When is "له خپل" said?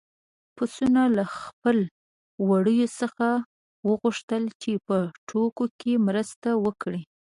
1.17-1.77